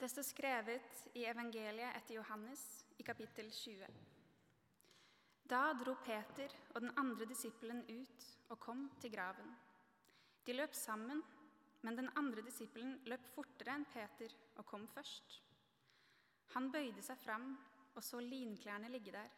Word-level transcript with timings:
Det 0.00 0.08
står 0.08 0.24
skrevet 0.24 1.00
i 1.12 1.26
evangeliet 1.28 1.92
etter 1.98 2.14
Johannes 2.14 2.60
i 2.96 3.04
kapittel 3.04 3.50
20. 3.52 3.84
Da 5.44 5.74
dro 5.76 5.92
Peter 6.00 6.54
og 6.72 6.78
den 6.80 6.94
andre 7.02 7.28
disippelen 7.28 7.82
ut 7.84 8.24
og 8.48 8.56
kom 8.64 8.86
til 9.02 9.12
graven. 9.12 9.52
De 10.46 10.56
løp 10.56 10.72
sammen, 10.72 11.20
men 11.84 12.00
den 12.00 12.08
andre 12.16 12.46
disippelen 12.48 12.96
løp 13.12 13.28
fortere 13.34 13.76
enn 13.76 13.84
Peter 13.92 14.32
og 14.56 14.64
kom 14.72 14.88
først. 14.88 15.36
Han 16.56 16.72
bøyde 16.72 17.04
seg 17.04 17.20
fram 17.20 17.50
og 17.92 18.00
så 18.00 18.24
linklærne 18.24 18.88
ligge 18.88 19.12
der, 19.12 19.28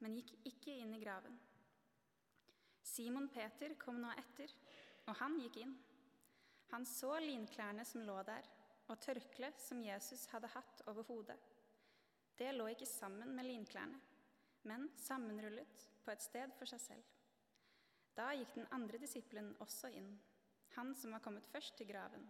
men 0.00 0.16
gikk 0.16 0.32
ikke 0.48 0.80
inn 0.80 0.96
i 0.96 1.04
graven. 1.04 1.36
Simon 2.80 3.28
Peter 3.28 3.76
kom 3.76 4.00
nå 4.00 4.16
etter, 4.16 4.48
og 5.10 5.20
han 5.20 5.36
gikk 5.44 5.60
inn. 5.60 5.76
Han 6.72 6.88
så 6.88 7.18
linklærne 7.20 7.84
som 7.84 8.08
lå 8.08 8.22
der, 8.24 8.55
og 8.86 9.00
tørkleet 9.02 9.60
som 9.60 9.82
Jesus 9.82 10.26
hadde 10.32 10.50
hatt 10.52 10.82
over 10.90 11.06
hodet. 11.08 11.38
Det 12.36 12.52
lå 12.54 12.68
ikke 12.70 12.88
sammen 12.88 13.32
med 13.34 13.48
linklærne, 13.48 13.98
men 14.68 14.88
sammenrullet 15.00 15.86
på 16.04 16.12
et 16.12 16.22
sted 16.22 16.52
for 16.58 16.68
seg 16.70 16.82
selv. 16.82 17.12
Da 18.16 18.30
gikk 18.36 18.54
den 18.56 18.68
andre 18.72 19.00
disippelen 19.00 19.54
også 19.64 19.90
inn, 19.92 20.10
han 20.76 20.92
som 20.96 21.14
var 21.16 21.24
kommet 21.24 21.48
først 21.48 21.76
til 21.78 21.88
graven. 21.88 22.24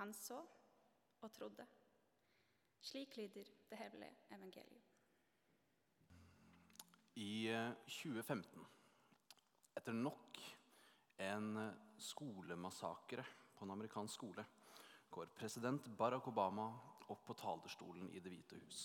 Han 0.00 0.12
så 0.14 0.40
og 1.22 1.32
trodde. 1.32 1.66
Slik 2.84 3.16
lyder 3.16 3.48
det 3.70 3.78
hele 3.78 4.10
evangeliet. 4.34 4.90
I 7.14 7.46
eh, 7.46 7.70
2015, 7.86 8.64
etter 9.78 9.94
nok 9.94 10.40
en 11.22 11.56
eh, 11.62 11.76
skolemassakre 12.02 13.24
på 13.54 13.64
en 13.64 13.74
amerikansk 13.76 14.18
skole, 14.18 14.44
går 15.14 15.30
president 15.38 15.86
Barack 15.98 16.26
Obama 16.28 16.66
opp 17.08 17.22
på 17.26 17.36
talerstolen 17.38 18.08
i 18.10 18.20
Det 18.20 18.32
hvite 18.32 18.58
hus. 18.58 18.80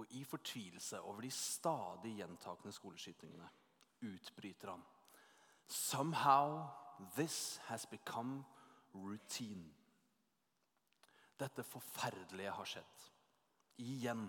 Og 0.00 0.08
i 0.16 0.24
fortvilelse 0.24 1.00
over 1.00 1.22
de 1.22 1.30
stadig 1.30 2.16
gjentakende 2.18 2.72
skoleskytingene 2.74 3.48
utbryter 4.08 4.72
han 4.72 4.82
Somehow 5.66 6.66
this 7.16 7.60
has 7.68 7.86
become 7.86 8.44
routine. 8.94 9.70
Dette 11.40 11.62
forferdelige 11.64 12.50
har 12.50 12.68
skjedd. 12.68 13.06
Igjen. 13.78 14.26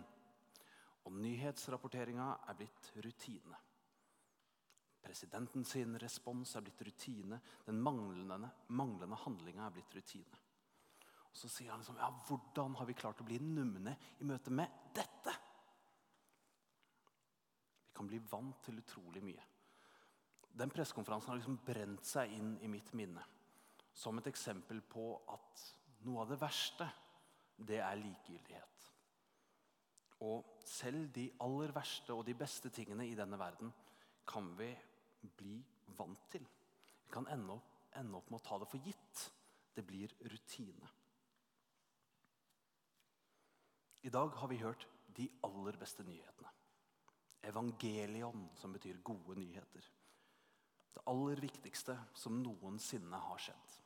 Og 1.04 1.12
nyhetsrapporteringa 1.20 2.30
er 2.48 2.58
blitt 2.58 2.92
rutine. 3.04 3.58
Presidenten 5.04 5.66
sin 5.68 5.98
respons 6.00 6.56
er 6.56 6.64
blitt 6.66 6.82
rutine. 6.88 7.40
Den 7.66 7.82
manglende, 7.84 8.50
manglende 8.74 9.20
handlinga 9.26 9.68
er 9.68 9.76
blitt 9.76 9.96
rutine. 9.98 10.42
Og 11.30 11.38
Så 11.38 11.50
sier 11.50 11.72
han 11.74 11.82
liksom, 11.82 11.98
ja, 11.98 12.10
hvordan 12.28 12.76
har 12.80 12.88
vi 12.88 12.96
klart 12.98 13.22
å 13.22 13.28
bli 13.28 13.40
numne 13.42 13.98
i 14.22 14.28
møte 14.28 14.54
med 14.54 14.70
dette? 14.96 15.34
Vi 17.88 17.98
kan 17.98 18.10
bli 18.10 18.22
vant 18.30 18.62
til 18.66 18.80
utrolig 18.80 19.24
mye. 19.26 19.46
Den 20.54 20.70
pressekonferansen 20.70 21.32
har 21.32 21.40
liksom 21.40 21.62
brent 21.66 22.06
seg 22.06 22.34
inn 22.38 22.58
i 22.62 22.70
mitt 22.70 22.94
minne 22.94 23.24
som 23.94 24.18
et 24.18 24.28
eksempel 24.30 24.82
på 24.90 25.06
at 25.30 25.64
noe 26.08 26.24
av 26.24 26.32
det 26.34 26.40
verste, 26.42 26.88
det 27.58 27.80
er 27.86 28.00
likegyldighet. 28.00 28.88
Og 30.26 30.64
selv 30.66 31.12
de 31.14 31.28
aller 31.44 31.74
verste 31.76 32.16
og 32.16 32.26
de 32.26 32.36
beste 32.38 32.72
tingene 32.74 33.06
i 33.08 33.16
denne 33.18 33.38
verden 33.40 33.70
kan 34.28 34.50
vi 34.58 34.72
bli 35.38 35.58
vant 35.98 36.28
til. 36.32 36.46
Vi 37.06 37.14
kan 37.14 37.28
ende 37.32 37.56
opp, 37.58 37.72
ende 38.00 38.18
opp 38.18 38.30
med 38.32 38.40
å 38.42 38.46
ta 38.48 38.60
det 38.62 38.70
for 38.72 38.84
gitt. 38.84 39.24
Det 39.74 39.86
blir 39.86 40.14
rutine. 40.30 40.90
I 44.04 44.12
dag 44.12 44.36
har 44.36 44.48
vi 44.52 44.60
hørt 44.62 44.88
de 45.16 45.30
aller 45.48 45.78
beste 45.80 46.04
nyhetene. 46.04 46.50
Evangelion, 47.44 48.50
som 48.56 48.74
betyr 48.74 49.02
gode 49.04 49.36
nyheter. 49.40 49.88
Det 50.94 51.04
aller 51.10 51.40
viktigste 51.42 51.96
som 52.16 52.42
noensinne 52.44 53.20
har 53.28 53.42
skjedd. 53.42 53.78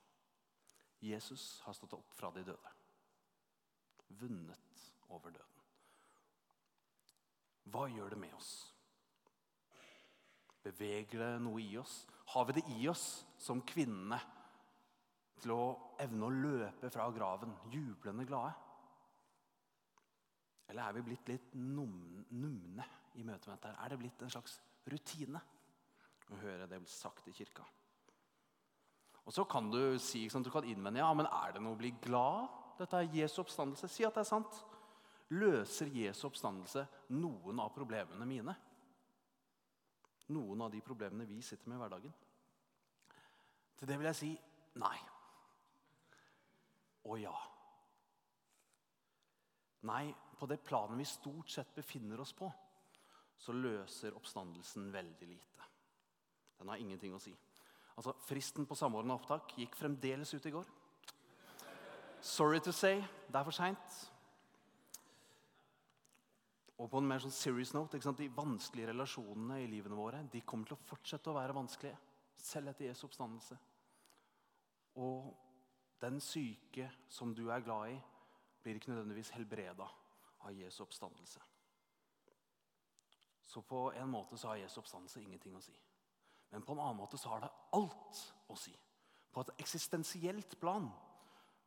Jesus 0.99 1.59
har 1.65 1.77
stått 1.77 1.93
opp 1.97 2.15
fra 2.17 2.31
de 2.33 2.43
døde. 2.47 2.73
Vunnet 4.19 4.83
over 5.13 5.31
døden. 5.31 5.63
Hva 7.67 7.87
gjør 7.91 8.15
det 8.15 8.19
med 8.21 8.33
oss? 8.37 8.51
Beveger 10.67 11.23
det 11.23 11.33
noe 11.43 11.61
i 11.63 11.77
oss? 11.79 12.01
Har 12.33 12.47
vi 12.47 12.57
det 12.57 12.65
i 12.75 12.87
oss 12.91 13.05
som 13.39 13.63
kvinnene 13.63 14.19
til 15.39 15.53
å 15.53 15.63
evne 16.01 16.27
å 16.27 16.33
løpe 16.33 16.89
fra 16.91 17.07
graven 17.15 17.53
jublende 17.71 18.25
glade? 18.27 18.53
Eller 20.67 20.83
er 20.83 20.97
vi 20.97 21.05
blitt 21.07 21.29
litt 21.31 21.53
num 21.55 22.25
numne 22.35 22.85
i 23.15 23.23
møte 23.23 23.47
med 23.47 23.55
dette? 23.55 23.75
Er 23.79 23.93
det 23.93 23.99
blitt 24.01 24.23
en 24.25 24.33
slags 24.33 24.57
rutine 24.91 25.39
å 26.27 26.39
høre 26.41 26.67
det 26.67 26.81
bli 26.83 26.91
sagt 26.91 27.29
i 27.31 27.35
kirka? 27.35 27.63
Og 29.27 29.35
så 29.35 29.43
kan 29.47 29.71
du 29.71 29.97
si, 29.99 30.25
ikke 30.27 30.43
du 30.43 30.51
kan 30.51 30.67
innvende 30.67 31.03
ja, 31.03 31.11
men 31.15 31.27
er 31.27 31.55
det 31.55 31.63
noe 31.63 31.75
å 31.75 31.79
bli 31.79 31.93
glad 32.03 32.47
Dette 32.77 32.99
er 32.99 33.07
Jesu 33.09 33.39
oppstandelse. 33.41 33.87
Si 33.89 34.03
at 34.05 34.13
det 34.13 34.21
er 34.21 34.27
sant. 34.29 34.59
Løser 35.33 35.89
Jesu 35.89 36.27
oppstandelse 36.27 36.83
noen 37.17 37.57
av 37.63 37.71
problemene 37.73 38.27
mine? 38.29 38.53
Noen 40.35 40.61
av 40.65 40.71
de 40.71 40.81
problemene 40.83 41.27
vi 41.27 41.41
sitter 41.41 41.69
med 41.69 41.77
i 41.77 41.81
hverdagen? 41.83 42.15
Til 43.77 43.87
det 43.87 43.97
vil 43.99 44.09
jeg 44.09 44.19
si 44.19 44.31
nei. 44.81 44.97
Og 47.07 47.21
ja. 47.21 47.35
Nei, 49.87 50.09
på 50.39 50.49
det 50.49 50.59
planet 50.65 50.99
vi 50.99 51.05
stort 51.07 51.51
sett 51.53 51.75
befinner 51.75 52.19
oss 52.19 52.33
på, 52.35 52.49
så 53.37 53.53
løser 53.53 54.15
oppstandelsen 54.17 54.89
veldig 54.91 55.29
lite. 55.29 55.69
Den 56.57 56.73
har 56.73 56.81
ingenting 56.81 57.13
å 57.13 57.21
si. 57.21 57.35
Altså, 57.97 58.13
Fristen 58.27 58.67
på 58.69 58.75
samordna 58.77 59.15
opptak 59.17 59.55
gikk 59.57 59.77
fremdeles 59.77 60.33
ut 60.33 60.45
i 60.45 60.53
går. 60.53 60.67
Sorry 62.21 62.59
to 62.59 62.73
say, 62.73 62.99
det 63.29 63.39
er 63.39 63.45
for 63.45 63.55
seint. 63.55 63.97
Og 66.77 66.91
på 66.91 66.99
en 67.01 67.07
mer 67.09 67.23
sånn 67.23 67.33
serious 67.33 67.73
note? 67.73 67.97
De 67.97 68.29
vanskelige 68.37 68.91
relasjonene 68.91 69.63
i 69.63 69.69
livene 69.69 69.97
våre 69.97 70.21
de 70.31 70.43
kommer 70.45 70.69
til 70.69 70.77
å 70.77 70.85
fortsette 70.85 71.31
å 71.31 71.37
være 71.37 71.55
vanskelige, 71.57 71.97
selv 72.37 72.69
etter 72.71 72.85
Jesu 72.85 73.07
oppstandelse. 73.07 73.57
Og 75.01 75.31
den 76.01 76.19
syke 76.21 76.91
som 77.09 77.33
du 77.33 77.47
er 77.49 77.65
glad 77.65 77.95
i, 77.95 77.97
blir 78.61 78.77
ikke 78.77 78.91
nødvendigvis 78.91 79.33
helbreda 79.33 79.87
av 80.45 80.53
Jesu 80.53 80.83
oppstandelse. 80.85 81.41
Så 83.47 83.63
på 83.65 83.87
en 83.95 84.09
måte 84.11 84.37
så 84.37 84.51
har 84.51 84.59
Jesu 84.61 84.81
oppstandelse 84.81 85.21
ingenting 85.23 85.55
å 85.57 85.63
si. 85.63 85.73
Men 86.51 86.63
på 86.63 86.75
en 86.75 86.81
annen 86.83 86.99
måte 86.99 87.17
så 87.17 87.31
har 87.31 87.41
det 87.41 87.53
alt 87.73 88.21
å 88.51 88.57
si. 88.59 88.73
På 89.33 89.41
et 89.41 89.53
eksistensielt 89.63 90.57
plan, 90.61 90.85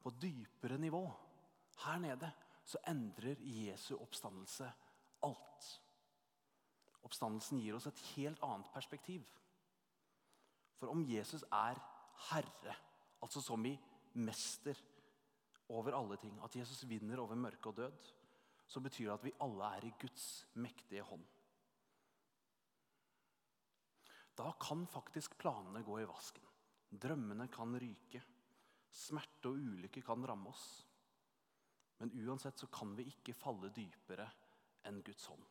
på 0.00 0.12
et 0.12 0.20
dypere 0.22 0.78
nivå, 0.81 1.03
her 1.87 1.99
nede, 2.03 2.31
så 2.65 2.78
endrer 2.87 3.41
Jesu 3.43 3.94
oppstandelse 3.97 4.69
alt. 5.26 5.69
Oppstandelsen 7.06 7.60
gir 7.62 7.76
oss 7.76 7.88
et 7.91 8.03
helt 8.14 8.42
annet 8.47 8.70
perspektiv. 8.75 9.25
For 10.78 10.92
om 10.92 11.03
Jesus 11.04 11.44
er 11.53 11.81
herre, 12.31 12.76
altså 13.20 13.42
som 13.44 13.64
i 13.69 13.75
mester 14.20 14.78
over 15.70 15.94
alle 15.97 16.16
ting, 16.20 16.38
at 16.44 16.56
Jesus 16.56 16.86
vinner 16.88 17.20
over 17.22 17.38
mørke 17.38 17.70
og 17.70 17.76
død, 17.76 18.06
så 18.70 18.81
betyr 18.81 19.08
det 19.08 19.16
at 19.16 19.26
vi 19.26 19.36
alle 19.44 19.70
er 19.76 19.86
i 19.86 19.94
Guds 20.00 20.26
mektige 20.62 21.04
hånd. 21.06 21.25
Da 24.38 24.52
kan 24.62 24.87
faktisk 24.88 25.34
planene 25.38 25.82
gå 25.84 25.98
i 26.00 26.08
vasken. 26.08 26.44
Drømmene 26.91 27.48
kan 27.52 27.75
ryke. 27.78 28.22
Smerte 28.91 29.50
og 29.50 29.58
ulykke 29.58 30.02
kan 30.02 30.25
ramme 30.26 30.50
oss. 30.50 30.64
Men 32.00 32.14
uansett 32.25 32.58
så 32.58 32.70
kan 32.73 32.94
vi 32.96 33.05
ikke 33.11 33.37
falle 33.37 33.69
dypere 33.75 34.25
enn 34.88 35.03
Guds 35.06 35.27
hånd. 35.31 35.47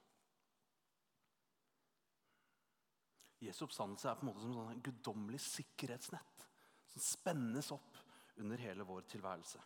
Jesu 3.40 3.64
oppstandelse 3.66 4.10
er 4.10 4.20
på 4.20 4.26
en 4.26 4.32
måte 4.32 4.44
som 4.44 4.68
en 4.68 4.84
guddommelig 4.84 5.40
sikkerhetsnett 5.46 6.48
som 6.92 7.04
spennes 7.04 7.70
opp 7.72 8.00
under 8.40 8.60
hele 8.60 8.84
vår 8.88 9.06
tilværelse. 9.12 9.62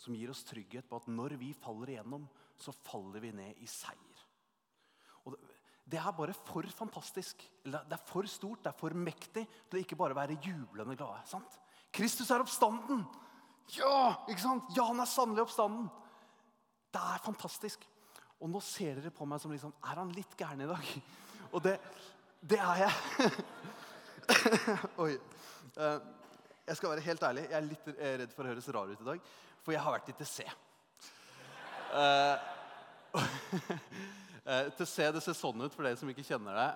Som 0.00 0.16
gir 0.16 0.32
oss 0.32 0.42
trygghet 0.48 0.88
på 0.88 0.98
at 0.98 1.08
når 1.12 1.36
vi 1.38 1.52
faller 1.54 1.94
igjennom, 1.94 2.26
så 2.58 2.74
faller 2.74 3.22
vi 3.22 3.32
ned 3.36 3.60
i 3.62 3.68
seier. 3.70 4.26
Og 5.26 5.34
det, 5.34 5.40
det 5.90 5.98
er 6.00 6.16
bare 6.16 6.34
for 6.36 6.66
fantastisk. 6.74 7.42
Det 7.64 7.80
er 7.80 8.04
for 8.08 8.26
stort, 8.30 8.62
det 8.64 8.72
er 8.72 8.78
for 8.78 8.94
mektig 8.96 9.44
til 9.44 9.78
å 9.78 9.82
ikke 9.82 9.98
bare 9.98 10.16
være 10.16 10.38
jublende 10.42 10.96
glade. 10.98 11.22
sant? 11.28 11.58
Kristus 11.92 12.30
er 12.30 12.42
oppstanden! 12.42 13.04
Ja, 13.76 14.26
ikke 14.26 14.42
sant? 14.42 14.70
Ja, 14.74 14.88
han 14.88 15.02
er 15.02 15.06
sannelig 15.06 15.44
oppstanden. 15.44 15.86
Det 16.90 16.98
er 16.98 17.22
fantastisk. 17.22 17.84
Og 18.40 18.48
nå 18.48 18.60
ser 18.64 18.96
dere 18.96 19.12
på 19.12 19.26
meg 19.28 19.40
som 19.42 19.52
liksom 19.52 19.72
Er 19.84 20.00
han 20.00 20.12
litt 20.16 20.32
gæren 20.38 20.64
i 20.64 20.68
dag? 20.70 20.92
Og 21.54 21.62
det, 21.64 21.74
det 22.40 22.60
er 22.62 22.86
jeg. 22.86 22.94
Oi. 25.04 25.12
Eh, 25.76 25.98
Jeg 26.70 26.78
skal 26.78 26.92
være 26.92 27.02
helt 27.02 27.24
ærlig, 27.26 27.42
jeg 27.50 27.58
er 27.58 27.66
litt 27.66 27.88
eh, 27.96 28.14
redd 28.20 28.34
for 28.34 28.46
å 28.46 28.52
høres 28.52 28.68
rar 28.70 28.90
ut 28.92 29.00
i 29.02 29.06
dag, 29.08 29.22
for 29.64 29.74
jeg 29.74 29.82
har 29.82 29.94
vært 29.96 30.12
i 30.12 30.14
TC. 30.20 30.44
Uh, 31.90 32.36
TC 34.78 35.08
det 35.16 35.24
ser 35.24 35.34
sånn 35.34 35.64
ut 35.64 35.74
for 35.74 35.82
dere 35.82 35.98
som 35.98 36.12
ikke 36.12 36.22
kjenner 36.28 36.54
det. 36.54 36.68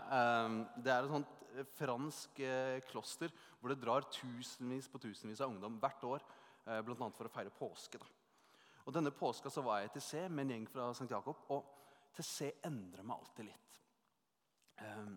Det 0.83 0.91
er 0.91 1.07
et 1.07 1.13
sånt 1.13 1.31
fransk 1.79 2.43
kloster 2.91 3.31
hvor 3.61 3.71
det 3.71 3.79
drar 3.85 4.09
tusenvis 4.11 4.91
på 4.91 4.99
tusenvis 5.07 5.45
av 5.45 5.55
ungdom 5.55 5.79
hvert 5.83 6.03
år. 6.11 6.27
Bl.a. 6.65 7.09
for 7.15 7.29
å 7.29 7.33
feire 7.33 7.55
påske. 7.55 8.03
Da. 8.03 8.11
Og 8.85 8.93
Denne 8.93 9.13
påska 9.17 9.51
så 9.51 9.63
var 9.65 9.81
jeg 9.81 9.95
til 9.95 10.05
C 10.05 10.27
med 10.29 10.45
en 10.45 10.55
gjeng 10.55 10.67
fra 10.69 10.91
St. 10.93 11.09
Jakob. 11.11 11.47
Og 11.55 11.71
til 12.15 12.27
C 12.29 12.51
endrer 12.67 13.07
meg 13.07 13.17
alltid 13.17 13.49
litt. 13.49 13.79
Um, 14.83 15.15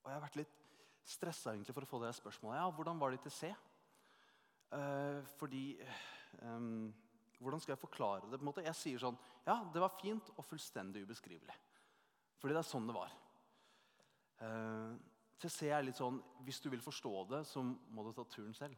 og 0.00 0.08
jeg 0.08 0.16
har 0.16 0.24
vært 0.24 0.40
litt 0.40 0.56
stressa 1.10 1.54
for 1.74 1.84
å 1.84 1.90
få 1.90 2.00
det 2.04 2.14
spørsmålet. 2.16 2.60
Ja, 2.60 2.70
hvordan 2.74 3.00
var 3.00 3.12
det 3.12 3.20
til 3.26 3.34
C? 3.34 3.52
Uh, 4.70 5.20
fordi 5.38 5.64
um, 6.46 6.92
Hvordan 7.40 7.60
skal 7.60 7.72
jeg 7.72 7.80
forklare 7.80 8.28
det? 8.28 8.36
på 8.38 8.44
en 8.44 8.50
måte? 8.50 8.62
Jeg 8.62 8.76
sier 8.78 9.00
sånn 9.02 9.16
Ja, 9.46 9.56
det 9.72 9.80
var 9.82 9.96
fint 9.98 10.28
og 10.36 10.44
fullstendig 10.46 11.02
ubeskrivelig. 11.08 11.56
Fordi 12.38 12.54
det 12.54 12.60
er 12.60 12.68
sånn 12.68 12.86
det 12.86 12.94
var. 12.94 13.14
Uh, 14.40 14.92
C 15.40 15.70
er 15.72 15.82
litt 15.84 15.98
sånn 15.98 16.20
Hvis 16.46 16.60
du 16.62 16.68
vil 16.70 16.84
forstå 16.84 17.14
det, 17.32 17.42
så 17.48 17.64
må 17.64 18.04
du 18.06 18.12
ta 18.14 18.26
turen 18.28 18.54
selv. 18.54 18.76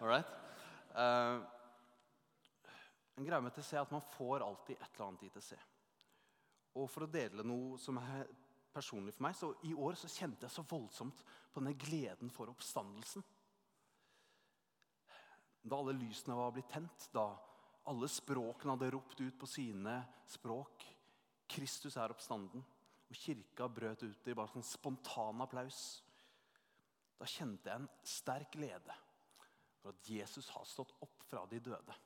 All 0.00 0.10
right? 0.10 0.36
Uh, 0.92 1.40
en 3.30 3.36
greie 3.36 3.46
med 3.46 3.54
TC 3.54 3.74
er 3.76 3.84
at 3.84 3.92
man 3.94 4.06
får 4.16 4.42
alltid 4.42 4.76
et 4.76 4.88
eller 4.94 5.06
annet 5.06 5.26
i 5.28 5.30
TC. 5.30 5.52
Og 6.80 6.88
for 6.90 7.06
å 7.06 7.10
dele 7.10 7.44
noe 7.46 7.78
som 7.78 7.98
er 8.02 8.26
personlig 8.74 9.14
for 9.14 9.26
meg, 9.26 9.36
så 9.38 9.52
i 9.66 9.74
år 9.74 9.98
så 9.98 10.10
kjente 10.10 10.46
jeg 10.46 10.54
så 10.54 10.64
voldsomt 10.66 11.22
på 11.50 11.62
denne 11.62 11.78
gleden 11.78 12.30
for 12.34 12.50
oppstandelsen. 12.50 13.22
Da 15.62 15.76
alle 15.76 15.94
lysene 15.94 16.38
var 16.38 16.52
blitt 16.54 16.70
tent, 16.72 17.08
da 17.14 17.28
alle 17.90 18.08
språkene 18.10 18.76
hadde 18.76 18.92
ropt 18.94 19.20
ut 19.20 19.38
på 19.38 19.48
sine 19.50 20.00
språk 20.28 20.84
'Kristus 21.50 21.96
er 21.96 22.12
oppstanden', 22.12 22.62
og 23.10 23.16
kirka 23.16 23.66
brøt 23.68 24.04
ut 24.04 24.28
i 24.28 24.34
bare 24.34 24.52
sånn 24.52 24.62
spontan 24.62 25.42
applaus, 25.42 26.02
da 27.18 27.26
kjente 27.26 27.66
jeg 27.66 27.80
en 27.80 27.88
sterk 28.06 28.52
glede 28.54 28.94
for 29.80 29.90
at 29.90 30.08
Jesus 30.08 30.48
har 30.54 30.64
stått 30.64 30.94
opp 31.02 31.24
fra 31.26 31.42
de 31.50 31.58
døde. 31.58 31.96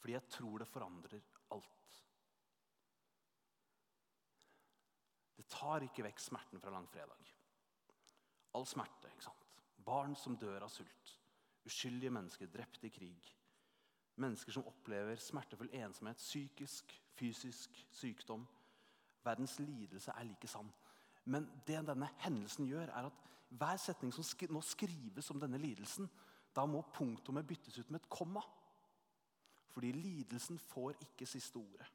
Fordi 0.00 0.16
jeg 0.16 0.28
tror 0.32 0.58
det 0.58 0.68
forandrer 0.68 1.20
alt. 1.54 1.98
Det 5.36 5.46
tar 5.48 5.84
ikke 5.84 6.04
vekk 6.04 6.20
smerten 6.20 6.60
fra 6.60 6.72
langfredag. 6.72 7.34
All 8.56 8.66
smerte. 8.66 9.08
ikke 9.12 9.24
sant? 9.24 9.46
Barn 9.84 10.16
som 10.16 10.36
dør 10.36 10.66
av 10.66 10.72
sult. 10.72 11.16
Uskyldige 11.66 12.12
mennesker 12.12 12.50
drept 12.50 12.84
i 12.84 12.92
krig. 12.92 13.30
Mennesker 14.20 14.52
som 14.52 14.66
opplever 14.68 15.16
smertefull 15.20 15.70
ensomhet, 15.72 16.20
psykisk, 16.20 16.92
fysisk 17.16 17.86
sykdom. 17.92 18.46
Verdens 19.24 19.58
lidelse 19.60 20.12
er 20.16 20.28
like 20.28 20.48
sann. 20.48 20.72
Men 21.24 21.48
det 21.66 21.82
denne 21.86 22.08
hendelsen 22.24 22.66
gjør, 22.66 22.88
er 22.88 23.08
at 23.08 23.26
hver 23.50 23.76
setning 23.80 24.12
som 24.14 24.24
nå 24.54 24.62
skrives 24.64 25.30
om 25.30 25.40
denne 25.40 25.58
lidelsen, 25.58 26.08
da 26.56 26.64
må 26.66 26.82
punktumet 26.94 27.46
byttes 27.46 27.78
ut 27.78 27.90
med 27.90 28.00
et 28.00 28.10
komma. 28.10 28.42
Fordi 29.70 29.92
lidelsen 29.92 30.58
får 30.58 30.98
ikke 31.06 31.26
siste 31.26 31.56
ordet. 31.56 31.86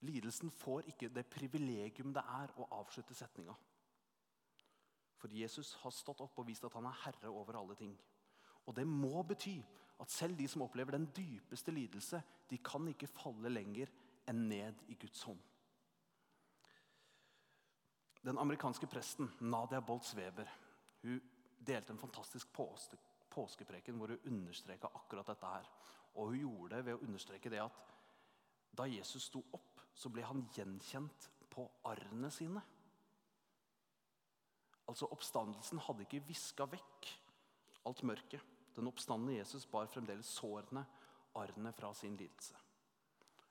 Lidelsen 0.00 0.50
får 0.50 0.90
ikke 0.92 1.08
det 1.08 1.26
privilegium 1.26 2.12
det 2.14 2.22
er 2.22 2.52
å 2.58 2.68
avslutte 2.78 3.16
setninga. 3.18 3.54
For 5.18 5.34
Jesus 5.34 5.72
har 5.82 5.94
stått 5.94 6.20
opp 6.22 6.38
og 6.38 6.46
vist 6.46 6.66
at 6.66 6.76
han 6.78 6.86
er 6.86 7.00
herre 7.02 7.32
over 7.32 7.58
alle 7.58 7.74
ting. 7.78 7.96
Og 8.66 8.76
det 8.76 8.86
må 8.86 9.22
bety 9.26 9.56
at 9.98 10.12
selv 10.14 10.38
de 10.38 10.46
som 10.48 10.62
opplever 10.62 10.94
den 10.94 11.08
dypeste 11.16 11.74
lidelse, 11.74 12.20
de 12.50 12.58
kan 12.62 12.86
ikke 12.88 13.10
falle 13.10 13.50
lenger 13.50 13.90
enn 14.30 14.44
ned 14.50 14.84
i 14.92 14.94
Guds 15.00 15.24
hånd. 15.26 15.40
Den 18.22 18.38
amerikanske 18.38 18.86
presten 18.90 19.30
Nadia 19.40 19.80
Boltz-Weber 19.80 20.50
hun 21.02 21.20
delte 21.66 21.94
en 21.94 22.00
fantastisk 22.00 22.50
påske, 22.52 22.98
påskepreken 23.38 23.98
hvor 23.98 24.12
hun 24.12 24.32
understreka 24.32 24.90
akkurat 24.98 25.30
dette 25.30 25.52
her. 25.54 25.70
Og 26.18 26.32
hun 26.32 26.40
gjorde 26.42 26.74
det 26.76 26.84
ved 26.88 26.98
å 26.98 27.06
understreke 27.06 27.52
det 27.52 27.62
at 27.62 27.94
da 28.78 28.86
Jesus 28.90 29.28
sto 29.30 29.42
opp, 29.54 29.80
så 29.94 30.10
ble 30.12 30.22
han 30.26 30.44
gjenkjent 30.54 31.30
på 31.50 31.64
arrene 31.90 32.30
sine. 32.34 32.62
Altså 34.88 35.08
Oppstandelsen 35.12 35.82
hadde 35.84 36.06
ikke 36.06 36.24
viska 36.28 36.66
vekk 36.70 37.10
alt 37.88 38.04
mørket. 38.06 38.44
Den 38.76 38.86
oppstandende 38.86 39.38
Jesus 39.38 39.66
bar 39.66 39.88
fremdeles 39.90 40.30
sårene, 40.38 40.84
arrene 41.38 41.72
fra 41.74 41.90
sin 41.94 42.16
lidelse. 42.16 42.54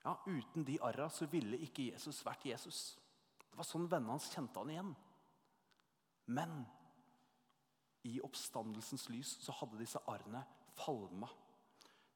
Ja, 0.03 0.15
Uten 0.25 0.63
de 0.63 0.77
arra 0.81 1.09
så 1.11 1.27
ville 1.27 1.59
ikke 1.59 1.89
Jesus 1.89 2.23
vært 2.25 2.45
Jesus. 2.47 2.79
Det 3.41 3.57
var 3.57 3.67
sånn 3.67 3.89
vennene 3.91 4.15
hans 4.15 4.29
kjente 4.31 4.61
han 4.61 4.71
igjen. 4.71 4.93
Men 6.31 6.61
i 8.03 8.19
oppstandelsens 8.23 9.07
lys 9.09 9.33
så 9.43 9.55
hadde 9.59 9.79
disse 9.81 10.01
arrene 10.11 10.43
falma. 10.77 11.29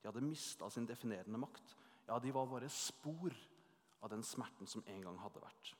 De 0.01 0.09
hadde 0.09 0.23
mista 0.25 0.69
sin 0.69 0.87
definerende 0.89 1.39
makt. 1.41 1.75
Ja, 2.07 2.19
de 2.19 2.31
var 2.31 2.49
bare 2.49 2.69
spor 2.69 3.35
av 4.01 4.09
den 4.09 4.23
smerten 4.25 4.67
som 4.67 4.83
en 4.87 5.03
gang 5.05 5.19
hadde 5.21 5.43
vært. 5.43 5.73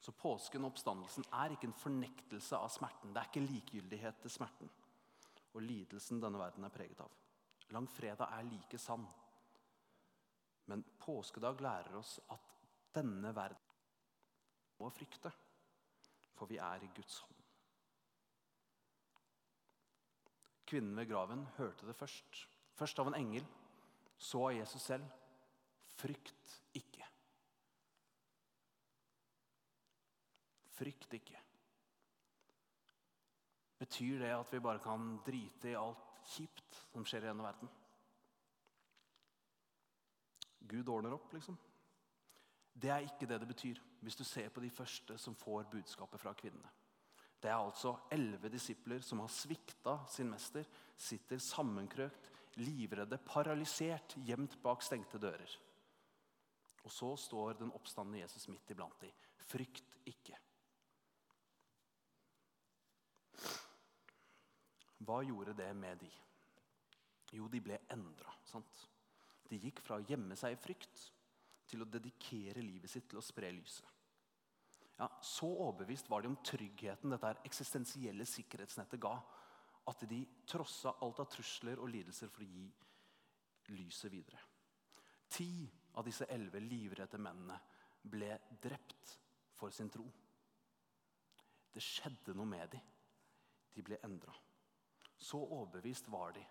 Så 0.00 0.12
påsken 0.16 0.64
og 0.64 0.72
oppstandelsen 0.72 1.26
er 1.36 1.52
ikke 1.52 1.68
en 1.68 1.80
fornektelse 1.80 2.56
av 2.56 2.70
smerten. 2.72 3.12
Det 3.12 3.20
er 3.20 3.30
ikke 3.30 3.48
likegyldighet 3.48 4.22
til 4.24 4.32
smerten 4.32 4.70
og 5.58 5.64
lidelsen 5.64 6.20
denne 6.22 6.38
verden 6.40 6.66
er 6.66 6.74
preget 6.74 7.00
av. 7.02 7.14
Langfredag 7.74 8.30
er 8.36 8.46
like 8.48 8.78
sann. 8.80 9.06
Men 10.70 10.84
påskedag 11.00 11.60
lærer 11.64 11.96
oss 11.98 12.18
at 12.32 12.54
denne 12.94 13.32
verden 13.34 13.64
må 14.78 14.90
frykte, 14.94 15.32
for 16.36 16.46
vi 16.50 16.60
er 16.62 16.84
i 16.84 16.90
Guds 16.94 17.18
hånd. 17.24 17.37
Kvinnen 20.68 20.96
ved 20.96 21.08
graven 21.08 21.46
hørte 21.56 21.86
det 21.88 21.96
først. 21.96 22.42
Først 22.76 22.98
av 23.00 23.08
en 23.08 23.16
engel, 23.16 23.46
så 24.18 24.42
av 24.50 24.56
Jesus 24.58 24.82
selv. 24.84 25.06
Frykt 25.98 26.60
ikke. 26.76 27.06
Frykt 30.76 31.16
ikke. 31.16 31.40
Betyr 33.78 34.18
det 34.18 34.34
at 34.34 34.52
vi 34.52 34.60
bare 34.60 34.82
kan 34.82 35.16
drite 35.26 35.70
i 35.72 35.78
alt 35.78 36.20
kjipt 36.34 36.82
som 36.92 37.06
skjer 37.06 37.24
i 37.24 37.30
denne 37.30 37.46
verden? 37.46 37.70
Gud 40.68 40.88
ordner 40.92 41.14
opp, 41.16 41.32
liksom. 41.32 41.56
Det 42.74 42.90
er 42.90 43.06
ikke 43.06 43.26
det 43.26 43.40
det 43.40 43.48
betyr, 43.48 43.80
hvis 44.00 44.16
du 44.16 44.24
ser 44.24 44.52
på 44.54 44.60
de 44.60 44.70
første 44.70 45.18
som 45.18 45.34
får 45.34 45.70
budskapet 45.72 46.20
fra 46.20 46.32
kvinnene. 46.32 46.70
Det 47.38 47.50
er 47.50 47.58
altså 47.58 47.94
elleve 48.10 48.50
disipler 48.50 49.02
som 49.04 49.22
har 49.22 49.30
svikta 49.30 49.94
sin 50.10 50.30
mester, 50.32 50.66
sitter 50.98 51.38
sammenkrøkt, 51.42 52.32
livredde, 52.58 53.20
paralysert, 53.22 54.16
gjemt 54.26 54.56
bak 54.62 54.82
stengte 54.82 55.20
dører. 55.22 55.52
Og 56.82 56.90
så 56.90 57.12
står 57.20 57.60
den 57.60 57.70
oppstandende 57.76 58.24
Jesus 58.24 58.48
midt 58.50 58.70
iblant 58.74 58.98
dem. 59.02 59.14
Frykt 59.48 59.94
ikke. 60.08 60.38
Hva 65.06 65.20
gjorde 65.22 65.54
det 65.56 65.68
med 65.78 66.02
de? 66.02 66.10
Jo, 67.36 67.46
de 67.48 67.60
ble 67.62 67.78
endra. 67.92 68.34
De 69.48 69.60
gikk 69.60 69.80
fra 69.84 70.00
å 70.00 70.04
gjemme 70.08 70.36
seg 70.36 70.56
i 70.56 70.60
frykt 70.60 71.04
til 71.68 71.84
å 71.84 71.88
dedikere 71.88 72.64
livet 72.64 72.90
sitt 72.90 73.06
til 73.10 73.20
å 73.20 73.24
spre 73.24 73.52
lyset. 73.52 73.97
Ja, 74.98 75.08
så 75.22 75.46
overbevist 75.46 76.10
var 76.10 76.22
de 76.22 76.32
om 76.32 76.40
tryggheten 76.42 77.12
dette 77.14 77.36
eksistensielle 77.46 78.26
sikkerhetsnettet 78.26 78.98
ga, 79.00 79.14
at 79.88 80.02
de 80.10 80.24
trossa 80.46 80.96
alt 81.04 81.20
av 81.22 81.28
trusler 81.30 81.78
og 81.78 81.92
lidelser 81.92 82.30
for 82.32 82.42
å 82.42 82.48
gi 82.48 82.66
lyset 83.78 84.10
videre. 84.12 84.40
Ti 85.30 85.50
av 86.00 86.06
disse 86.06 86.26
elleve 86.32 86.60
livredde 86.64 87.20
mennene 87.20 87.60
ble 88.02 88.32
drept 88.62 89.14
for 89.54 89.70
sin 89.74 89.90
tro. 89.92 90.06
Det 91.72 91.84
skjedde 91.84 92.34
noe 92.34 92.48
med 92.48 92.74
dem. 92.74 92.84
De 93.74 93.84
ble 93.86 94.00
endra. 94.02 94.34
Så 95.18 95.38
overbevist 95.38 96.08
var 96.10 96.34
de 96.34 96.42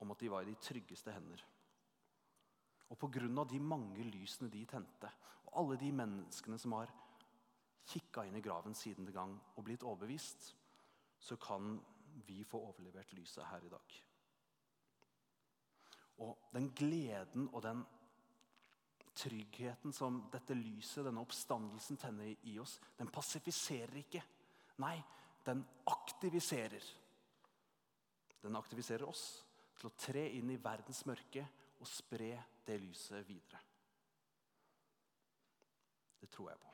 om 0.00 0.12
at 0.12 0.20
de 0.20 0.30
var 0.32 0.44
i 0.44 0.52
de 0.52 0.56
tryggeste 0.60 1.12
hender. 1.12 1.44
Og 2.88 2.98
pga. 3.00 3.44
de 3.44 3.60
mange 3.60 4.04
lysene 4.04 4.50
de 4.50 4.64
tente, 4.64 5.10
og 5.46 5.56
alle 5.60 5.76
de 5.76 5.92
menneskene 5.92 6.58
som 6.58 6.72
har 6.72 6.92
kikka 7.86 8.24
inn 8.24 8.36
i 8.38 8.42
graven 8.44 8.74
siden 8.74 9.08
den 9.08 9.14
gang 9.14 9.34
og 9.56 9.64
blitt 9.66 9.84
overbevist, 9.84 10.54
så 11.18 11.36
kan 11.40 11.76
vi 12.26 12.44
få 12.44 12.60
overlevert 12.68 13.12
lyset 13.16 13.46
her 13.50 13.64
i 13.64 13.72
dag. 13.72 13.94
Og 16.24 16.50
den 16.54 16.70
gleden 16.76 17.48
og 17.52 17.62
den 17.62 17.82
tryggheten 19.14 19.92
som 19.94 20.24
dette 20.32 20.56
lyset, 20.58 21.04
denne 21.06 21.22
oppstandelsen, 21.22 21.98
tenner 22.00 22.34
i 22.42 22.58
oss, 22.58 22.78
den 22.98 23.10
passifiserer 23.14 23.98
ikke. 24.02 24.22
Nei, 24.82 24.96
den 25.46 25.62
aktiviserer. 25.90 26.86
Den 28.42 28.58
aktiviserer 28.58 29.06
oss 29.08 29.24
til 29.78 29.90
å 29.90 29.96
tre 29.98 30.26
inn 30.38 30.50
i 30.52 30.60
verdens 30.62 31.04
mørke 31.08 31.46
og 31.80 31.88
spre 31.88 32.36
det 32.66 32.78
lyset 32.82 33.26
videre. 33.28 33.60
Det 36.20 36.30
tror 36.32 36.50
jeg 36.50 36.62
på. 36.62 36.73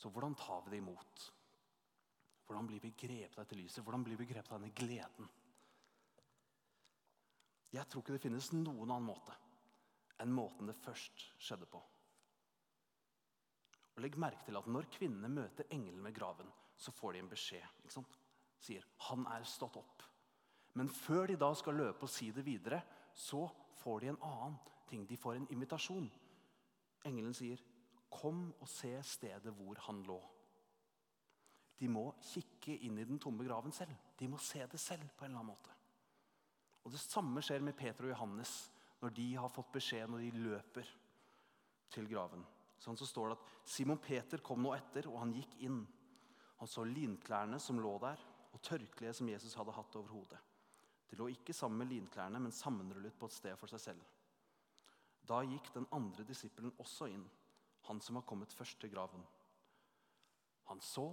Så 0.00 0.08
hvordan 0.08 0.34
tar 0.34 0.64
vi 0.64 0.72
det 0.72 0.80
imot? 0.80 1.26
Hvordan 2.46 2.66
blir 2.66 2.80
vi 2.80 2.94
grepet 2.96 3.36
av 3.36 3.44
dette 3.44 3.58
lyset? 3.58 3.84
Hvordan 3.84 4.04
blir 4.06 4.16
vi 4.16 4.26
grepet 4.30 4.54
av 4.54 4.58
denne 4.58 4.72
gleden? 4.74 5.28
Jeg 7.70 7.86
tror 7.86 8.02
ikke 8.02 8.16
det 8.16 8.24
finnes 8.24 8.48
noen 8.56 8.88
annen 8.88 9.06
måte 9.06 9.36
enn 10.20 10.32
måten 10.36 10.68
det 10.68 10.76
først 10.76 11.22
skjedde 11.40 11.68
på. 11.70 11.80
Og 13.94 14.02
Legg 14.04 14.18
merke 14.20 14.44
til 14.46 14.58
at 14.58 14.68
når 14.68 14.88
kvinnene 14.92 15.30
møter 15.32 15.68
engelen 15.72 16.04
ved 16.04 16.16
graven, 16.16 16.50
så 16.76 16.92
får 16.96 17.14
de 17.14 17.22
en 17.22 17.30
beskjed. 17.30 17.64
ikke 17.84 17.94
sant? 17.94 18.18
Sier 18.60 18.84
'Han 18.98 19.26
er 19.26 19.44
stått 19.44 19.76
opp'. 19.76 20.04
Men 20.74 20.88
før 20.88 21.26
de 21.26 21.36
da 21.36 21.54
skal 21.54 21.74
løpe 21.74 22.02
og 22.02 22.08
si 22.08 22.30
det 22.30 22.44
videre, 22.44 22.82
så 23.14 23.48
får 23.76 24.00
de 24.00 24.08
en 24.08 24.22
annen 24.22 24.58
ting. 24.88 25.06
De 25.06 25.16
får 25.16 25.36
en 25.36 25.48
invitasjon. 25.50 26.10
Engelen 27.04 27.34
sier, 27.34 27.58
'Kom 28.10 28.54
og 28.60 28.68
se 28.68 29.02
stedet 29.02 29.54
hvor 29.54 29.78
han 29.86 30.02
lå'. 30.02 30.20
De 31.80 31.88
må 31.88 32.10
kikke 32.20 32.76
inn 32.84 32.98
i 32.98 33.04
den 33.04 33.18
tomme 33.18 33.44
graven 33.44 33.72
selv. 33.72 33.94
De 34.18 34.28
må 34.28 34.38
se 34.38 34.66
det 34.66 34.80
selv 34.80 35.08
på 35.16 35.24
en 35.24 35.30
eller 35.30 35.40
annen 35.40 35.54
måte. 35.54 35.70
Og 36.84 36.92
Det 36.92 37.00
samme 37.00 37.42
skjer 37.42 37.60
med 37.60 37.76
Peter 37.76 38.04
og 38.04 38.10
Johannes 38.10 38.72
når 39.00 39.14
de 39.16 39.34
har 39.34 39.48
fått 39.48 39.72
beskjed 39.72 40.10
når 40.10 40.18
de 40.18 40.42
løper 40.44 40.90
til 41.90 42.08
graven. 42.08 42.44
Sånn 42.80 42.96
så 42.96 43.06
står 43.08 43.28
det 43.28 43.38
at 43.38 43.48
Simon 43.68 43.98
Peter 44.00 44.40
kom 44.44 44.62
nå 44.62 44.72
etter, 44.76 45.08
og 45.08 45.18
han 45.20 45.32
gikk 45.36 45.56
inn. 45.66 45.82
Han 46.60 46.68
så 46.68 46.84
linklærne 46.84 47.58
som 47.60 47.80
lå 47.80 47.98
der, 48.00 48.20
og 48.52 48.62
tørkleet 48.64 49.16
som 49.16 49.28
Jesus 49.28 49.54
hadde 49.56 49.74
hatt 49.76 49.96
over 49.96 50.08
hodet. 50.08 50.38
De 51.10 51.18
lå 51.18 51.28
ikke 51.32 51.54
sammen 51.56 51.82
med 51.82 51.92
linklærne, 51.92 52.40
men 52.40 52.54
sammenrullet 52.54 53.16
på 53.18 53.28
et 53.28 53.36
sted 53.36 53.56
for 53.60 53.72
seg 53.72 53.82
selv. 53.82 54.02
Da 55.28 55.42
gikk 55.44 55.72
den 55.74 55.88
andre 55.94 56.24
disippelen 56.26 56.72
også 56.80 57.08
inn, 57.12 57.24
han 57.88 58.00
som 58.00 58.18
var 58.18 58.26
kommet 58.28 58.52
først 58.52 58.80
til 58.80 58.92
graven. 58.92 59.24
Han 60.70 60.80
så 60.80 61.06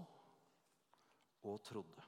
og 1.48 1.64
trodde. 1.64 2.04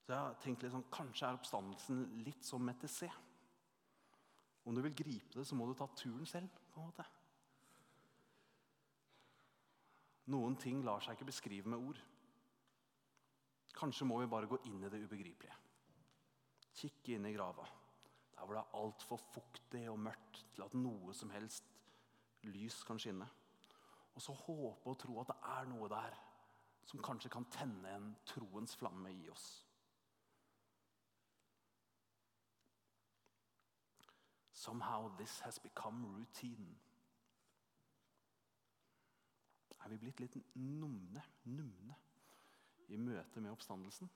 Så 0.00 0.14
jeg 0.14 0.22
har 0.26 0.38
tenkt 0.42 0.64
litt 0.64 0.72
sånn, 0.74 0.88
Kanskje 0.90 1.28
er 1.28 1.38
oppstandelsen 1.38 2.04
litt 2.24 2.44
som 2.46 2.64
med 2.64 2.86
Om 4.64 4.74
du 4.74 4.82
vil 4.82 4.94
gripe 4.94 5.38
det, 5.38 5.46
så 5.46 5.54
må 5.54 5.66
du 5.66 5.74
ta 5.74 5.86
turen 5.94 6.26
selv. 6.26 6.48
på 6.70 6.80
en 6.80 6.86
måte. 6.86 7.04
Noen 10.30 10.56
ting 10.56 10.84
lar 10.84 11.00
seg 11.00 11.16
ikke 11.16 11.30
beskrive 11.30 11.68
med 11.68 11.78
ord. 11.78 12.00
Kanskje 13.74 14.06
må 14.06 14.18
vi 14.20 14.26
bare 14.30 14.46
gå 14.46 14.58
inn 14.68 14.84
i 14.84 14.90
det 14.90 15.00
ubegripelige. 15.02 15.56
Kikke 16.74 17.16
inn 17.16 17.26
i 17.26 17.32
grava, 17.34 17.66
der 18.40 18.46
hvor 18.46 18.54
det 18.54 18.60
er 18.60 18.78
altfor 18.84 19.16
fuktig 19.16 19.90
og 19.90 19.98
mørkt 20.00 20.46
til 20.54 20.62
at 20.64 20.74
noe 20.74 21.14
som 21.14 21.30
helst 21.30 21.66
lys 22.48 22.82
kan 22.88 22.98
skinne. 22.98 23.26
Og 24.14 24.22
så 24.22 24.32
håpe 24.32 24.88
og 24.88 24.98
tro 24.98 25.20
at 25.20 25.28
det 25.28 25.36
er 25.44 25.68
noe 25.68 25.88
der 25.92 26.16
som 26.88 27.02
kanskje 27.04 27.30
kan 27.30 27.44
tenne 27.52 27.96
en 27.96 28.14
troens 28.26 28.76
flamme 28.76 29.12
i 29.12 29.28
oss. 29.30 29.66
Somehow 34.52 35.12
this 35.18 35.40
has 35.40 35.58
become 35.58 36.06
routine. 36.16 36.78
Er 39.84 39.88
vi 39.88 39.96
blitt 39.98 40.20
litt 40.20 40.40
numne, 40.54 41.22
numne 41.44 41.96
i 42.88 42.96
møte 42.96 43.40
med 43.40 43.52
oppstandelsen? 43.52 44.10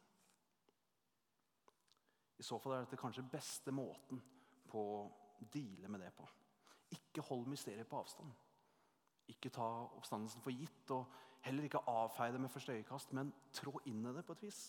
I 2.38 2.46
så 2.46 2.58
fall 2.58 2.76
er 2.76 2.84
dette 2.84 2.98
kanskje 3.00 3.26
beste 3.30 3.74
måten 3.74 4.20
på 4.70 4.80
å 4.80 5.02
deale 5.52 5.90
med 5.90 6.02
det 6.02 6.10
på. 6.16 6.26
Ikke 6.96 7.24
hold 7.28 7.46
mysteriet 7.50 7.88
på 7.88 8.00
avstand. 8.00 8.32
Ikke 9.30 9.52
ta 9.54 9.66
oppstandelsen 9.96 10.42
for 10.44 10.52
gitt, 10.52 10.90
og 10.92 11.06
heller 11.44 11.68
ikke 11.68 11.84
avfeie 11.90 12.34
det 12.34 12.40
med 12.42 12.52
første 12.52 12.74
øyekast, 12.74 13.14
men 13.16 13.32
trå 13.54 13.78
inn 13.90 14.04
i 14.04 14.12
det 14.16 14.24
på 14.26 14.36
et 14.36 14.44
vis. 14.46 14.60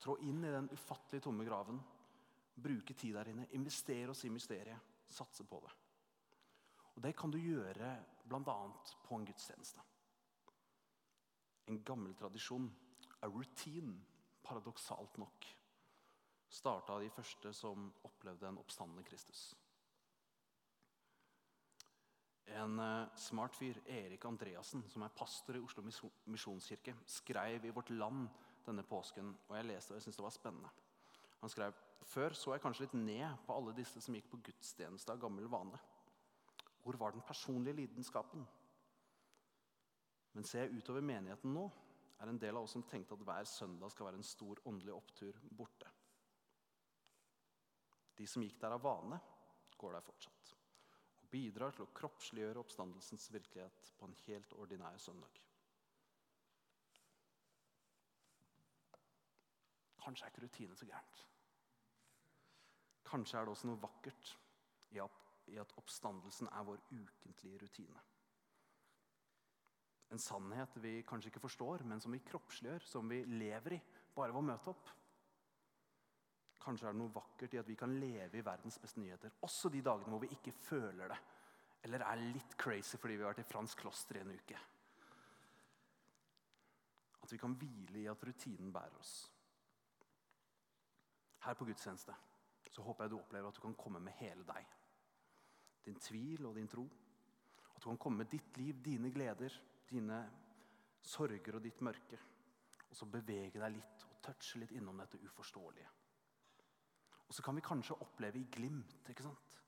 Trå 0.00 0.16
inn 0.24 0.44
i 0.44 0.52
den 0.52 0.70
ufattelig 0.72 1.22
tomme 1.24 1.46
graven. 1.46 1.80
Bruke 2.60 2.94
tid 2.94 3.16
der 3.16 3.30
inne. 3.32 3.48
Investere 3.56 4.12
oss 4.12 4.24
i 4.24 4.32
mysteriet 4.32 4.90
satse 5.10 5.44
på 5.44 5.60
det. 5.64 5.72
Og 6.96 7.02
Det 7.02 7.14
kan 7.16 7.30
du 7.30 7.38
gjøre 7.38 7.94
bl.a. 8.28 8.58
på 9.06 9.16
en 9.16 9.26
gudstjeneste. 9.26 9.80
En 11.70 11.82
gammel 11.84 12.14
tradisjon, 12.18 12.66
a 13.22 13.28
routine, 13.28 13.94
paradoksalt 14.42 15.18
nok, 15.18 15.46
starta 16.50 16.98
de 16.98 17.10
første 17.14 17.52
som 17.54 17.90
opplevde 18.06 18.48
en 18.48 18.58
oppstandende 18.58 19.04
Kristus. 19.06 19.50
En 22.50 22.78
eh, 22.82 23.10
smart 23.14 23.54
fyr, 23.54 23.78
Erik 23.86 24.24
Andreassen, 24.26 24.82
som 24.90 25.04
er 25.06 25.14
pastor 25.14 25.56
i 25.56 25.62
Oslo 25.62 25.84
misjonskirke, 25.86 26.96
skrev 27.06 27.64
i 27.64 27.74
Vårt 27.74 27.92
Land 27.94 28.26
denne 28.66 28.82
påsken, 28.86 29.30
og 29.48 29.54
jeg 29.56 29.68
leste 29.68 29.94
og 29.94 29.98
jeg 29.98 30.08
syntes 30.08 30.18
det 30.18 30.26
var 30.26 30.34
spennende. 30.34 30.72
Han 31.40 31.52
skrev 31.52 31.76
før 32.10 32.34
så 32.36 32.54
jeg 32.54 32.62
kanskje 32.64 32.86
litt 32.86 32.96
ned 32.98 33.44
på 33.46 33.54
alle 33.54 33.76
disse 33.76 34.02
som 34.02 34.16
gikk 34.16 34.26
på 34.32 34.42
gudstjeneste 34.50 35.14
av 35.14 35.22
gammel 35.22 35.46
vane. 35.52 35.78
Hvor 36.82 36.98
var 36.98 37.14
den 37.14 37.24
personlige 37.24 37.78
lidenskapen? 37.84 38.42
Men 40.34 40.46
ser 40.46 40.66
jeg 40.66 40.80
utover 40.80 41.04
menigheten 41.04 41.54
nå, 41.54 41.68
er 42.20 42.30
en 42.30 42.38
del 42.40 42.58
av 42.58 42.66
oss 42.66 42.74
som 42.76 42.84
tenkte 42.86 43.16
at 43.16 43.24
hver 43.24 43.46
søndag 43.48 43.92
skal 43.94 44.10
være 44.10 44.20
en 44.20 44.26
stor 44.26 44.60
åndelig 44.68 44.92
opptur, 44.94 45.38
borte. 45.56 45.88
De 48.20 48.26
som 48.28 48.42
gikk 48.44 48.58
der 48.60 48.74
av 48.76 48.82
vane, 48.84 49.16
går 49.80 49.94
der 49.96 50.04
fortsatt. 50.04 50.50
Og 51.22 51.30
bidrar 51.32 51.72
til 51.72 51.86
å 51.86 51.92
kroppsliggjøre 51.96 52.60
oppstandelsens 52.60 53.30
virkelighet 53.32 53.94
på 53.96 54.08
en 54.08 54.16
helt 54.26 54.52
ordinær 54.60 54.98
søndag. 55.00 55.40
Kanskje 60.04 60.26
er 60.26 60.34
ikke 60.34 60.44
rutine 60.44 60.76
så 60.76 60.88
gærent. 60.90 61.24
Kanskje 63.08 63.40
er 63.40 63.48
det 63.48 63.54
også 63.54 63.70
noe 63.70 63.80
vakkert 63.80 64.36
i 64.92 65.56
at 65.58 65.74
oppstandelsen 65.80 66.52
er 66.52 66.66
vår 66.68 66.84
ukentlige 66.92 67.64
rutine. 67.64 68.04
En 70.12 70.20
sannhet 70.20 70.76
vi 70.82 70.98
kanskje 71.06 71.30
ikke 71.30 71.46
forstår, 71.46 71.86
men 71.88 72.02
som 72.02 72.12
vi 72.12 72.20
kroppsliggjør, 72.26 72.84
som 72.84 73.08
vi 73.08 73.22
lever 73.24 73.78
i, 73.78 73.84
bare 74.14 74.34
ved 74.34 74.42
å 74.42 74.48
møte 74.50 74.74
opp. 74.74 74.92
Kanskje 76.60 76.88
er 76.88 76.94
det 76.94 77.00
noe 77.00 77.14
vakkert 77.14 77.54
i 77.56 77.60
at 77.60 77.68
vi 77.68 77.76
kan 77.78 77.94
leve 78.00 78.38
i 78.38 78.44
verdens 78.44 78.76
beste 78.78 79.00
nyheter, 79.00 79.32
også 79.46 79.70
de 79.72 79.80
dagene 79.84 80.12
hvor 80.12 80.20
vi 80.24 80.32
ikke 80.36 80.52
føler 80.52 81.08
det, 81.08 81.18
eller 81.86 82.04
er 82.04 82.24
litt 82.34 82.56
crazy 82.60 82.98
fordi 83.00 83.16
vi 83.16 83.24
har 83.24 83.32
vært 83.32 83.46
i 83.46 83.48
fransk 83.48 83.80
kloster 83.80 84.18
i 84.18 84.24
en 84.24 84.34
uke. 84.34 84.58
At 87.20 87.32
vi 87.32 87.38
kan 87.40 87.56
hvile 87.56 88.02
i 88.02 88.08
at 88.10 88.24
rutinen 88.26 88.72
bærer 88.72 88.98
oss. 89.00 89.14
Her 91.46 91.56
på 91.56 91.64
gudstjeneste 91.64 92.16
så 92.70 92.84
håper 92.86 93.04
jeg 93.04 93.10
du 93.12 93.18
opplever 93.18 93.48
at 93.48 93.56
du 93.56 93.64
kan 93.64 93.74
komme 93.74 94.00
med 94.04 94.14
hele 94.20 94.44
deg. 94.46 94.66
Din 95.86 95.98
tvil 95.98 96.46
og 96.46 96.54
din 96.54 96.68
tro. 96.70 96.84
At 97.74 97.82
du 97.82 97.88
kan 97.88 97.98
komme 97.98 98.22
med 98.22 98.30
ditt 98.30 98.56
liv, 98.60 98.76
dine 98.84 99.10
gleder, 99.10 99.56
dine 99.90 100.20
sorger 101.02 101.56
og 101.56 101.64
ditt 101.64 101.80
mørke. 101.80 102.18
Og 102.90 102.96
så 102.96 103.08
bevege 103.10 103.58
deg 103.58 103.74
litt 103.74 104.04
og 104.06 104.20
touche 104.22 104.60
litt 104.60 104.74
innom 104.76 105.00
dette 105.00 105.18
uforståelige. 105.24 105.88
Og 107.30 107.36
så 107.36 107.44
kan 107.46 107.54
vi 107.54 107.62
kanskje 107.62 107.98
oppleve 108.02 108.40
i 108.42 108.48
glimt 108.50 109.10
ikke 109.10 109.22
sant? 109.22 109.60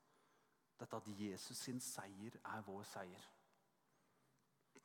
dette 0.83 0.99
at 0.99 1.07
Jesus 1.15 1.57
sin 1.63 1.79
seier 1.79 2.35
er 2.43 2.63
vår 2.67 2.83
seier. 2.87 3.29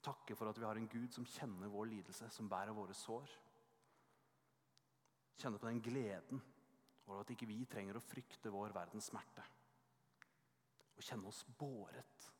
Takke 0.04 0.36
for 0.38 0.46
at 0.46 0.58
vi 0.60 0.66
har 0.66 0.78
en 0.78 0.88
Gud 0.88 1.10
som 1.10 1.26
kjenner 1.26 1.70
vår 1.72 1.88
lidelse, 1.90 2.28
som 2.30 2.48
bærer 2.48 2.76
våre 2.76 2.94
sår. 2.94 3.32
Kjenne 5.38 5.58
på 5.58 5.66
den 5.66 5.82
gleden 5.82 6.42
over 7.08 7.24
at 7.24 7.32
ikke 7.34 7.48
vi 7.50 7.58
trenger 7.70 7.98
å 7.98 8.04
frykte 8.04 8.52
vår 8.54 8.74
verdens 8.76 9.10
smerte. 9.10 9.42
Og 10.94 11.02
kjenne 11.02 11.30
oss 11.30 11.42
båret 11.58 12.30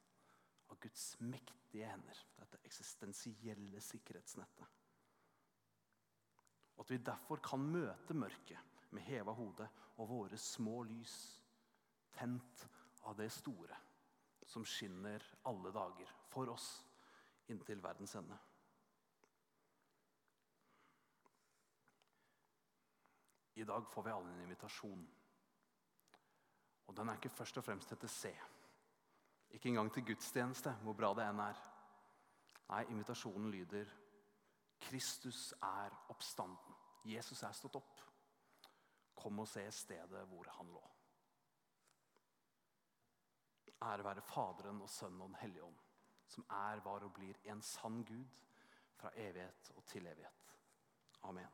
av 0.71 0.79
Guds 0.83 1.11
mektige 1.25 1.91
hender, 1.91 2.23
dette 2.39 2.63
eksistensielle 2.69 3.83
sikkerhetsnettet. 3.83 4.79
Og 6.77 6.85
at 6.85 6.95
vi 6.95 7.03
derfor 7.11 7.43
kan 7.43 7.65
møte 7.65 8.15
mørket 8.15 8.68
med 8.91 9.05
heva 9.05 9.33
hode 9.37 9.69
og 9.97 10.09
våre 10.09 10.39
små 10.41 10.83
lys 10.89 11.17
tent 12.17 12.67
av 13.09 13.17
det 13.19 13.29
store 13.33 13.77
som 14.49 14.65
skinner 14.65 15.25
alle 15.49 15.73
dager 15.75 16.13
for 16.33 16.49
oss 16.53 16.69
inntil 17.53 17.83
verdens 17.85 18.15
ende. 18.17 18.39
I 23.59 23.65
dag 23.65 23.87
får 23.91 24.03
vi 24.03 24.11
alle 24.11 24.33
en 24.33 24.43
invitasjon. 24.45 25.07
Og 26.87 26.97
den 26.97 27.09
er 27.09 27.19
ikke 27.19 27.33
først 27.33 27.59
og 27.59 27.65
fremst 27.65 27.91
til 27.91 28.09
C. 28.09 28.31
Ikke 29.51 29.69
engang 29.69 29.91
til 29.93 30.05
gudstjeneste, 30.07 30.73
hvor 30.83 30.95
bra 30.95 31.11
det 31.17 31.25
enn 31.27 31.41
er. 31.43 31.59
Nei, 32.69 32.85
invitasjonen 32.93 33.51
lyder 33.51 33.91
Kristus 34.79 35.51
er 35.63 35.97
oppstanden. 36.13 36.77
Jesus 37.05 37.43
er 37.43 37.57
stått 37.57 37.81
opp. 37.81 38.08
Kom 39.19 39.43
og 39.43 39.49
se 39.51 39.65
stedet 39.75 40.25
hvor 40.31 40.49
han 40.57 40.73
lå. 40.73 40.85
Ære 43.83 44.05
være 44.05 44.23
Faderen 44.27 44.83
og 44.83 44.91
Sønnen 44.91 45.23
og 45.23 45.29
Den 45.29 45.41
hellige 45.43 45.65
ånd, 45.65 45.79
som 46.27 46.47
er, 46.51 46.83
var 46.85 47.07
og 47.07 47.15
blir 47.15 47.39
en 47.51 47.63
sann 47.63 48.05
Gud 48.05 48.43
fra 48.99 49.11
evighet 49.15 49.73
og 49.77 49.85
til 49.87 50.07
evighet. 50.07 50.49
Amen. 51.23 51.51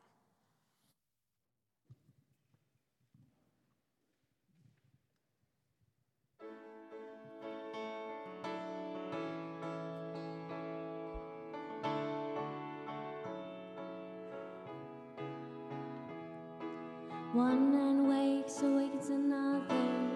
One 17.34 17.72
man 17.72 18.06
wakes, 18.06 18.62
awakens 18.62 19.08
another. 19.08 19.64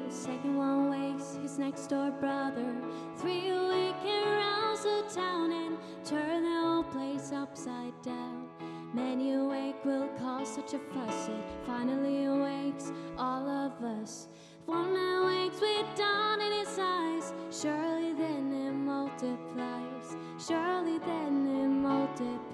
Second 0.08 0.56
one 0.56 0.88
wakes 0.88 1.37
his 1.42 1.58
next 1.58 1.88
door 1.88 2.12
brother. 2.12 2.72
Three 3.16 3.48
awake 3.48 3.96
and 4.04 4.30
rouse 4.30 4.84
the 4.84 5.02
town 5.12 5.50
and 5.50 5.76
turn 6.04 6.44
the 6.44 6.60
whole 6.60 6.84
place 6.84 7.32
upside 7.32 8.00
down. 8.02 8.46
Many 8.94 9.32
awake 9.32 9.84
will 9.84 10.06
cause 10.16 10.54
such 10.54 10.75
a 10.75 10.78
fuss. 10.78 11.28
It 11.28 11.44
finally 11.66 12.26
awakes 12.26 12.92
all 13.18 13.48
of 13.48 13.72
us. 13.82 14.28
One 14.66 14.92
man 14.92 15.26
wakes 15.26 15.60
with 15.60 15.87
dawn 15.96 16.40
in 16.40 16.52
his 16.52 16.78
eyes. 16.78 17.32
Surely 17.50 18.12
then 18.12 18.52
it 18.52 18.75
multiplies. 18.75 20.16
Surely 20.38 20.98
then 20.98 21.48
it 21.48 21.68
multiplies. 21.68 22.48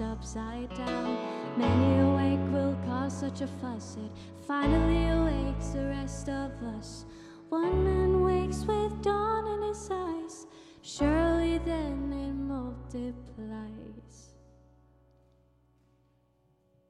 Upside 0.00 0.68
down. 0.76 1.16
Many 1.56 2.00
awake 2.00 2.52
will 2.52 2.76
cause 2.86 3.16
such 3.18 3.40
a 3.40 3.46
fuss. 3.46 3.96
It 3.96 4.10
finally 4.46 5.08
awakes 5.08 5.68
the 5.68 5.86
rest 5.86 6.28
of 6.28 6.50
us. 6.76 7.04
One 7.48 7.84
man 7.84 8.22
wakes 8.22 8.64
with 8.64 9.00
dawn 9.02 9.46
in 9.46 9.62
his 9.68 9.88
eyes. 9.90 10.46
Surely 10.82 11.58
then 11.58 12.12
it 12.12 12.34
multiplies. 12.34 14.07